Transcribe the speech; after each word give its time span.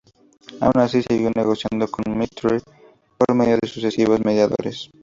Aun 0.61 0.79
así, 0.81 1.03
siguió 1.03 1.29
negociando 1.29 1.87
con 1.87 2.17
Mitre 2.17 2.59
por 3.19 3.35
medio 3.35 3.59
de 3.61 3.67
sucesivos 3.67 4.25
mediadores. 4.25 4.89